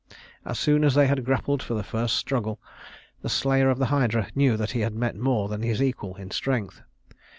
[0.45, 2.59] As soon as they had grappled for the first struggle,
[3.21, 6.31] the slayer of the Hydra knew that he had met more than his equal in
[6.31, 6.81] strength.